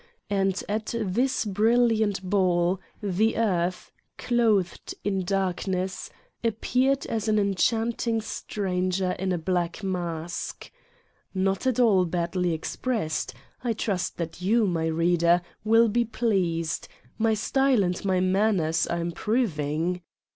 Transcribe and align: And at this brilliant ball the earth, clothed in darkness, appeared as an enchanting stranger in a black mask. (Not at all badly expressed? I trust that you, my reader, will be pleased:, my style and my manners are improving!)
And 0.31 0.63
at 0.67 0.95
this 0.99 1.45
brilliant 1.45 2.27
ball 2.27 2.79
the 3.03 3.37
earth, 3.37 3.91
clothed 4.17 4.95
in 5.03 5.23
darkness, 5.23 6.09
appeared 6.43 7.05
as 7.05 7.27
an 7.27 7.37
enchanting 7.37 8.19
stranger 8.19 9.11
in 9.11 9.31
a 9.31 9.37
black 9.37 9.83
mask. 9.83 10.71
(Not 11.35 11.67
at 11.67 11.79
all 11.79 12.05
badly 12.05 12.51
expressed? 12.51 13.35
I 13.63 13.73
trust 13.73 14.17
that 14.17 14.41
you, 14.41 14.65
my 14.65 14.87
reader, 14.87 15.43
will 15.63 15.87
be 15.87 16.05
pleased:, 16.05 16.87
my 17.19 17.35
style 17.35 17.83
and 17.83 18.03
my 18.03 18.19
manners 18.19 18.87
are 18.87 18.99
improving!) 19.01 20.01